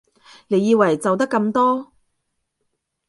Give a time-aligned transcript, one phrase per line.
[0.47, 1.91] 你以為就得咁多？